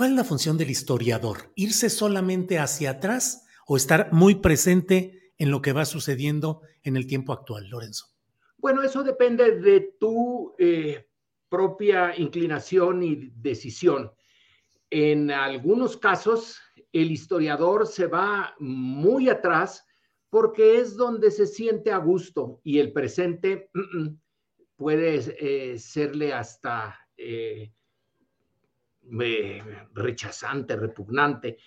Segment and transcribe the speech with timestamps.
[0.00, 1.52] ¿Cuál es la función del historiador?
[1.56, 7.06] ¿Irse solamente hacia atrás o estar muy presente en lo que va sucediendo en el
[7.06, 8.06] tiempo actual, Lorenzo?
[8.56, 11.06] Bueno, eso depende de tu eh,
[11.50, 14.10] propia inclinación y decisión.
[14.88, 16.58] En algunos casos,
[16.94, 19.86] el historiador se va muy atrás
[20.30, 23.68] porque es donde se siente a gusto y el presente
[24.76, 27.74] puede eh, serle hasta eh,
[29.94, 31.58] rechazante, repugnante.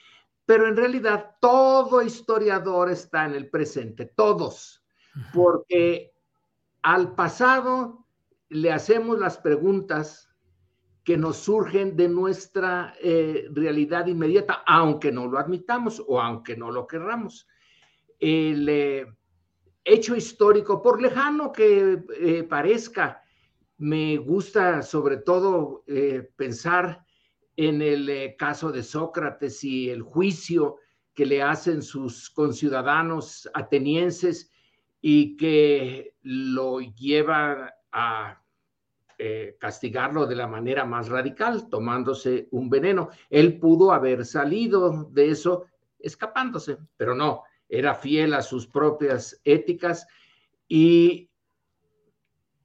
[0.45, 4.83] Pero en realidad todo historiador está en el presente, todos,
[5.33, 6.13] porque
[6.81, 8.05] al pasado
[8.49, 10.29] le hacemos las preguntas
[11.03, 16.71] que nos surgen de nuestra eh, realidad inmediata, aunque no lo admitamos o aunque no
[16.71, 17.47] lo querramos.
[18.19, 19.05] El eh,
[19.83, 23.22] hecho histórico, por lejano que eh, parezca,
[23.77, 25.83] me gusta sobre todo
[26.38, 27.03] pensar
[27.56, 30.78] en el eh, caso de Sócrates y el juicio
[31.14, 34.52] que le hacen sus conciudadanos atenienses
[35.02, 38.41] y que lo lleva a
[39.19, 43.09] eh, castigarlo de la manera más radical, tomándose un veneno.
[43.30, 45.66] Él pudo haber salido de eso
[46.00, 50.08] escapándose, pero no, era fiel a sus propias éticas
[50.68, 51.30] y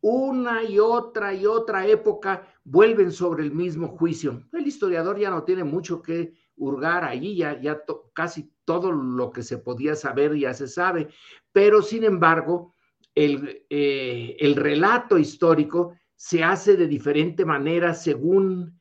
[0.00, 4.44] una y otra y otra época vuelven sobre el mismo juicio.
[4.52, 7.82] El historiador ya no tiene mucho que hurgar allí, ya, ya
[8.12, 11.08] casi todo lo que se podía saber ya se sabe,
[11.52, 12.74] pero sin embargo,
[13.14, 18.78] el, eh, el relato histórico se hace de diferente manera según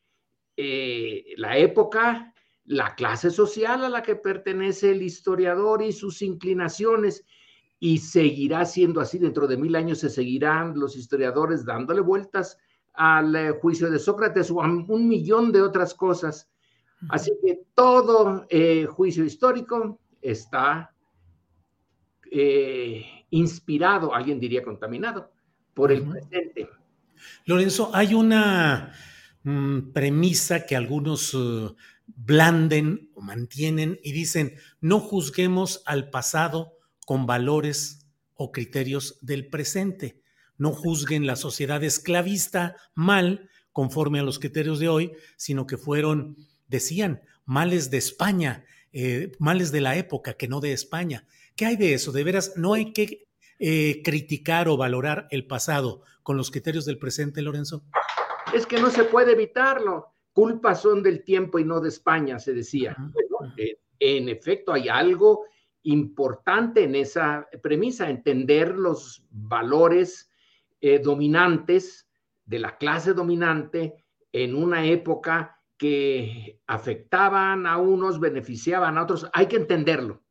[0.58, 2.34] eh, la época,
[2.66, 7.26] la clase social a la que pertenece el historiador y sus inclinaciones
[7.80, 9.18] y seguirá siendo así.
[9.18, 12.58] Dentro de mil años se seguirán los historiadores dándole vueltas
[12.94, 16.50] al eh, juicio de Sócrates o a un millón de otras cosas.
[17.10, 20.96] Así que todo eh, juicio histórico está
[22.32, 25.32] eh, inspirado, alguien diría contaminado,
[25.76, 26.70] por el presente.
[27.46, 28.94] Lorenzo, hay una
[29.44, 31.38] mm, premisa que algunos
[32.08, 36.77] blanden o mantienen y dicen, no juzguemos al pasado
[37.08, 40.20] con valores o criterios del presente.
[40.58, 46.36] No juzguen la sociedad esclavista mal conforme a los criterios de hoy, sino que fueron,
[46.68, 51.26] decían, males de España, eh, males de la época, que no de España.
[51.56, 52.12] ¿Qué hay de eso?
[52.12, 57.00] De veras, no hay que eh, criticar o valorar el pasado con los criterios del
[57.00, 57.86] presente, Lorenzo.
[58.54, 60.08] Es que no se puede evitarlo.
[60.34, 62.98] Culpas son del tiempo y no de España, se decía.
[62.98, 65.46] Bueno, eh, en efecto, hay algo
[65.90, 70.30] importante en esa premisa, entender los valores
[70.82, 72.10] eh, dominantes
[72.46, 79.28] de la clase dominante en una época que afectaban a unos, beneficiaban a otros.
[79.34, 80.24] Hay que entenderlo,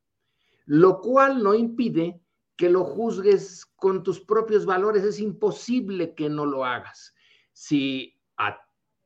[0.66, 2.20] lo cual no impide
[2.56, 5.04] que lo juzgues con tus propios valores.
[5.04, 7.14] Es imposible que no lo hagas.
[7.52, 8.58] Si a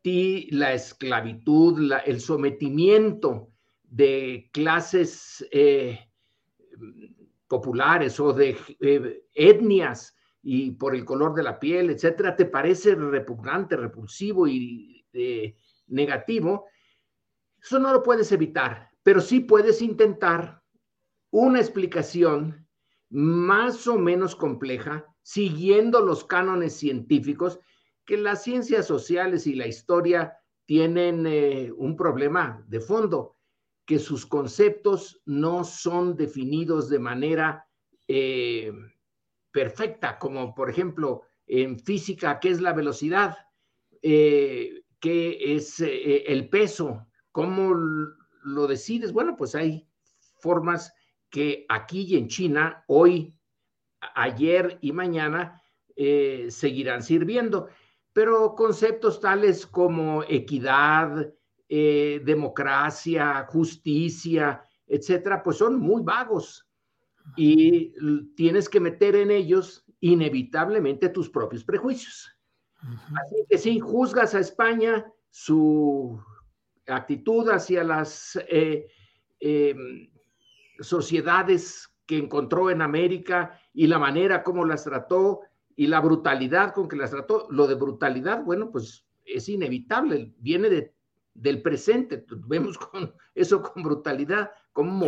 [0.03, 3.51] ti la esclavitud, la- el sometimiento
[3.85, 6.10] de clases eh,
[7.47, 12.95] populares o de eh, etnias y por el color de la piel, etcétera, te parece
[12.95, 15.57] repugnante, repulsivo y eh,
[15.89, 16.67] negativo,
[17.61, 20.63] eso no lo puedes evitar, pero sí puedes intentar
[21.31, 22.67] una explicación
[23.11, 27.61] más o menos compleja, siguiendo los cánones científicos,
[28.07, 33.37] que las ciencias sociales y la historia tienen eh, un problema de fondo.
[33.85, 37.67] Que sus conceptos no son definidos de manera
[38.07, 38.73] eh,
[39.51, 43.37] perfecta, como por ejemplo en física, ¿qué es la velocidad?
[44.03, 47.07] Eh, ¿Qué es eh, el peso?
[47.33, 49.13] ¿Cómo lo decides?
[49.13, 49.89] Bueno, pues hay
[50.39, 50.93] formas
[51.29, 53.39] que aquí y en China, hoy,
[54.15, 55.61] ayer y mañana,
[56.49, 57.69] seguirán sirviendo.
[58.13, 61.33] Pero conceptos tales como equidad,
[61.73, 66.67] eh, democracia, justicia, etcétera, pues son muy vagos.
[67.37, 67.95] Y
[68.35, 72.37] tienes que meter en ellos inevitablemente tus propios prejuicios.
[72.83, 76.21] Así que si juzgas a España, su
[76.89, 78.89] actitud hacia las eh,
[79.39, 80.11] em,
[80.81, 85.43] sociedades que encontró en América y la manera como las trató
[85.77, 90.69] y la brutalidad con que las trató, lo de brutalidad, bueno, pues es inevitable, viene
[90.69, 90.95] de
[91.41, 92.25] del presente.
[92.47, 95.07] Vemos con eso con brutalidad, como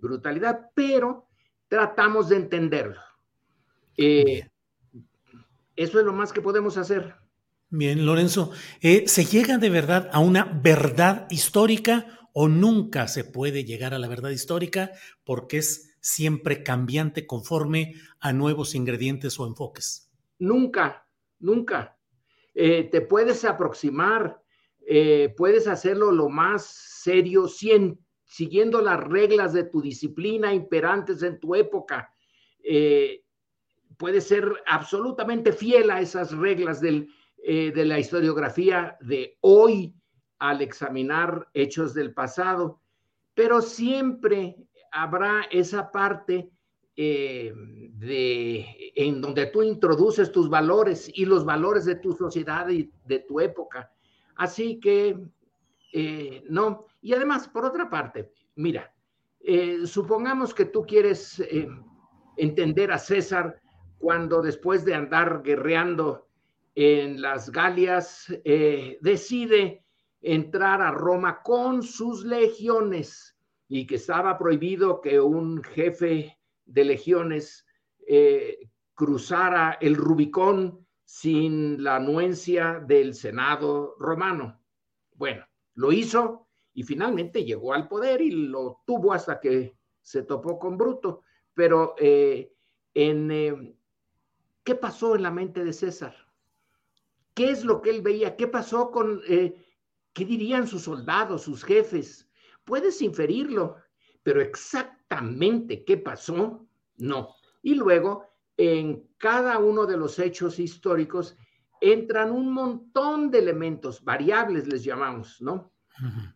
[0.00, 1.28] brutalidad, pero
[1.68, 3.00] tratamos de entenderlo.
[3.96, 4.48] Eh,
[5.74, 7.14] eso es lo más que podemos hacer.
[7.68, 13.64] Bien, Lorenzo, eh, ¿se llega de verdad a una verdad histórica o nunca se puede
[13.64, 14.92] llegar a la verdad histórica
[15.24, 20.10] porque es siempre cambiante conforme a nuevos ingredientes o enfoques?
[20.38, 21.06] Nunca,
[21.40, 21.98] nunca.
[22.54, 24.40] Eh, te puedes aproximar,
[24.88, 31.56] eh, puedes hacerlo lo más serio, siguiendo las reglas de tu disciplina imperantes en tu
[31.56, 32.14] época.
[32.62, 33.24] Eh,
[33.98, 39.92] puedes ser absolutamente fiel a esas reglas eh, de la historiografía de hoy
[40.38, 42.80] al examinar hechos del pasado,
[43.34, 44.54] pero siempre
[44.92, 46.50] habrá esa parte
[46.96, 53.18] de, en donde tú introduces tus valores y los valores de tu sociedad y de
[53.18, 53.92] tu época.
[54.36, 55.18] Así que,
[55.92, 56.86] eh, no.
[57.00, 58.94] Y además, por otra parte, mira,
[59.40, 61.68] eh, supongamos que tú quieres eh,
[62.36, 63.60] entender a César
[63.98, 66.28] cuando después de andar guerreando
[66.74, 68.26] en las Galias,
[69.00, 69.82] decide
[70.20, 73.34] entrar a Roma con sus legiones
[73.66, 77.66] y que estaba prohibido que un jefe de legiones
[78.94, 84.60] cruzara el Rubicón sin la anuencia del Senado romano.
[85.14, 90.58] Bueno, lo hizo y finalmente llegó al poder y lo tuvo hasta que se topó
[90.58, 91.22] con Bruto.
[91.54, 92.52] Pero eh,
[92.92, 93.76] eh,
[94.64, 96.14] ¿qué pasó en la mente de César?
[97.34, 98.36] ¿Qué es lo que él veía?
[98.36, 99.64] ¿Qué pasó con, eh,
[100.12, 102.28] qué dirían sus soldados, sus jefes?
[102.64, 103.76] Puedes inferirlo,
[104.24, 106.66] pero exactamente qué pasó,
[106.96, 107.36] no.
[107.62, 108.26] Y luego
[108.56, 111.36] en cada uno de los hechos históricos
[111.80, 115.72] entran un montón de elementos, variables les llamamos, ¿no?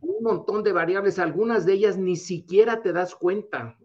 [0.01, 3.77] Un montón de variables, algunas de ellas ni siquiera te das cuenta.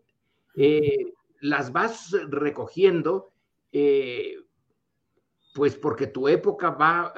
[0.56, 3.34] Eh, las vas recogiendo,
[3.72, 4.38] eh,
[5.54, 7.14] pues porque tu época va,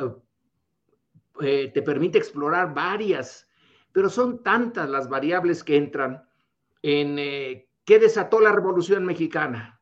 [1.42, 3.48] eh, te permite explorar varias,
[3.92, 6.24] pero son tantas las variables que entran
[6.82, 7.16] en
[7.86, 9.82] qué desató la Revolución Mexicana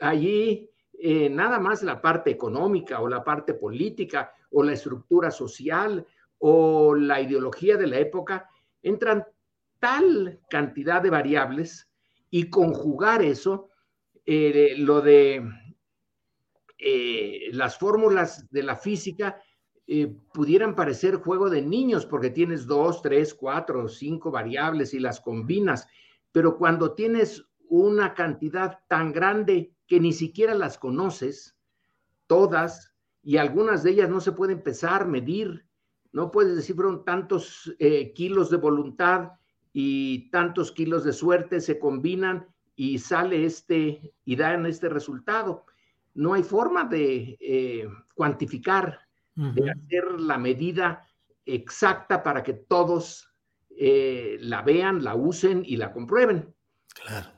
[0.00, 6.04] allí eh, nada más la parte económica o la parte política o la estructura social
[6.38, 8.48] o la ideología de la época,
[8.82, 9.24] entran
[9.78, 11.88] tal cantidad de variables
[12.30, 13.68] y conjugar eso,
[14.26, 15.48] eh, lo de
[16.78, 19.40] eh, las fórmulas de la física
[20.34, 25.88] pudieran parecer juego de niños porque tienes dos, tres, cuatro, cinco variables y las combinas,
[26.30, 31.56] pero cuando tienes una cantidad tan grande que ni siquiera las conoces,
[32.26, 35.66] todas, y algunas de ellas no se pueden empezar, medir,
[36.12, 39.32] no puedes decir, fueron tantos eh, kilos de voluntad
[39.72, 45.64] y tantos kilos de suerte se combinan y sale este y dan este resultado.
[46.14, 49.00] No hay forma de eh, cuantificar,
[49.34, 51.06] de hacer la medida
[51.46, 53.28] exacta para que todos
[53.70, 56.52] eh, la vean, la usen y la comprueben.
[56.92, 57.37] Claro.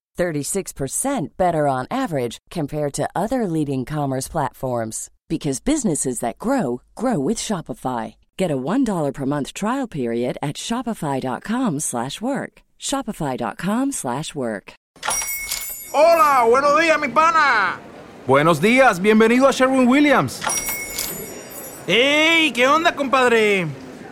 [0.17, 7.17] 36% better on average compared to other leading commerce platforms because businesses that grow grow
[7.17, 8.15] with Shopify.
[8.35, 12.63] Get a $1 per month trial period at shopify.com slash work.
[12.77, 14.73] Shopify.com slash work.
[15.93, 17.79] Hola, buenos días, mi pana.
[18.27, 20.41] Buenos días, bienvenido a Sherwin Williams.
[21.87, 22.51] ¡Ey!
[22.51, 23.67] ¿Qué onda, compadre?